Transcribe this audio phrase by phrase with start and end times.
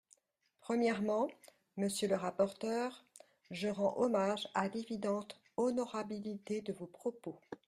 [0.61, 1.27] Premièrement,
[1.77, 3.05] monsieur le rapporteur,
[3.51, 7.39] je rends hommage à l’évidente honorabilité de vos propos.